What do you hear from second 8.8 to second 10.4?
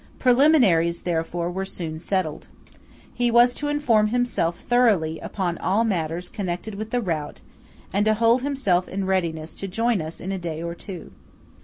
in readiness to join us in a